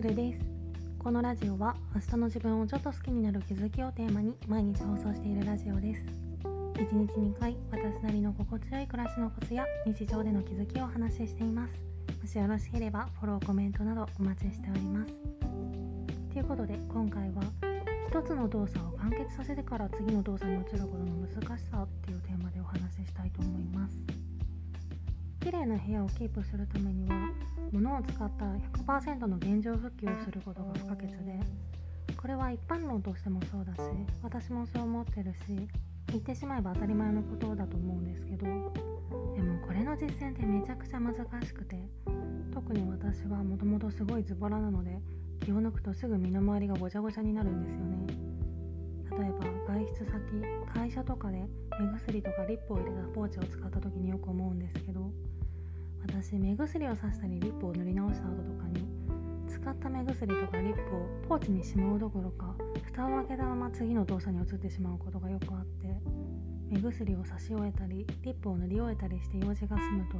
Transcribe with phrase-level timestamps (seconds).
[0.00, 0.38] るです。
[0.98, 6.04] このラジオは明日の自分をちょっと好きになる気づきをテーマに毎日放送しているラジオです。
[6.74, 11.82] 1日2回私なりの心地よい暮らしのコツや日常での気づきをお話ししています。
[12.20, 15.12] もしよろしければフォローコメントなどお待ちしております。
[16.32, 17.42] ということで今回は
[18.08, 23.96] 一つの動作を完結させてから次の動作に移ることの難しさっていうテーマでお話ししたいと思います。
[25.40, 27.16] 綺麗な部屋をキープするためには
[27.72, 28.44] 物を使った
[28.82, 31.40] 100%の現状復旧をすることが不可欠で
[32.16, 33.80] これは一般論としてもそうだし
[34.22, 35.38] 私もそう思ってるし
[36.08, 41.76] 言ってしまえば当たり前のことだと思うんですけどでもこれの実践ってめちゃくちゃ難しくて
[42.52, 44.98] 特に私はもともとすごいズボラなので
[45.44, 48.28] 気を抜くとすぐ身の回りがごちゃごちゃになるんですよね。
[49.10, 50.12] 例えば外出先
[50.74, 51.44] 会社とかで
[51.80, 55.10] 目薬とかリップを入れたポーチを使った時によく思うんですけど
[56.02, 58.86] 私目薬をさしたりリップを塗り直した後とかに
[59.48, 66.00] 使った目薬とかリップをポーチにしまうどころか蓋を開けたまま次の動作に移ってしまうことがよくあって
[66.70, 70.16] 目薬を差し終えたりリップを塗り終えたりして用事が済むと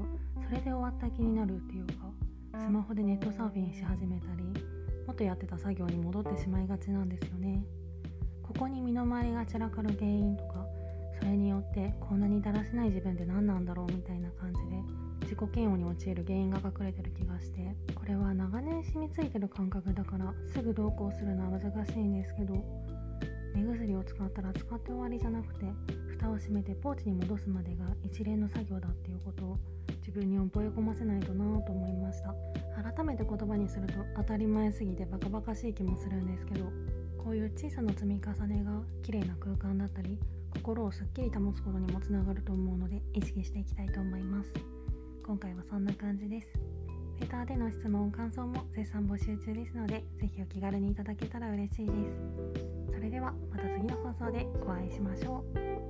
[0.49, 1.93] それで終わった気になるっていうか
[2.59, 4.45] スマホでネットサーフィンし始めたり
[5.07, 7.65] 元やってた作業に戻ってしまいがちなんですよね。
[8.43, 10.67] ここに身の回りが散らかる原因とか
[11.19, 14.83] それによってこんなにだらしない自分って何なんだろうみたいな感じで
[15.23, 22.55] 自己嫌悪に陥る原因が隠れてる気がしてこれは長年染みついてる感覚だからすぐ同行するのは難しいんですけど
[23.55, 25.67] 目薬を使ったら使って終わりじゃなくて
[26.09, 29.59] 蓋を閉めてポーチに戻すまでが一連の作業だっていうことを
[29.99, 32.35] 自分に覚え込ませないとなぁと思いました。
[32.83, 36.71] 改めて言葉にすると当たり前すぎてバカバカしい気もするんですけど
[37.19, 38.71] こういう小さな積み重ねが
[39.03, 40.19] 綺麗な空間だったり
[40.55, 44.53] 心をすっきり保つことにもつながると思うので意識していきたいと思います。
[45.27, 46.49] 今回はそんな感じです。
[47.21, 52.95] レターでの質問感想も絶賛募集中ですのでぜひお気軽にいただけたら嬉しいです。
[52.95, 55.88] それではまた次の放送でお会いしましょう。